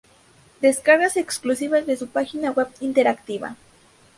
Descargas 0.61 1.15
exclusivas 1.15 1.85
de 1.85 1.95
su 1.95 2.07
página 2.07 2.49
web 2.49 2.69
interactiva. 2.79 3.55